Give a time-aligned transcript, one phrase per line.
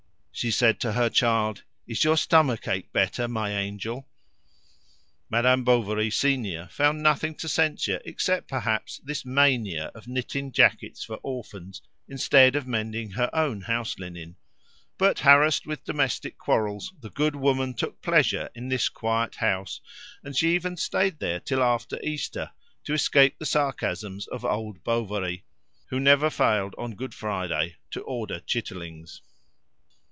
[0.33, 4.07] She said to her child, "Is your stomach ache better, my angel?"
[5.29, 11.19] Madame Bovary senior found nothing to censure except perhaps this mania of knitting jackets for
[11.21, 14.35] orphans instead of mending her own house linen;
[14.97, 19.79] but, harassed with domestic quarrels, the good woman took pleasure in this quiet house,
[20.23, 22.49] and she even stayed there till after Easter,
[22.83, 25.45] to escape the sarcasms of old Bovary,
[25.89, 29.21] who never failed on Good Friday to order chitterlings.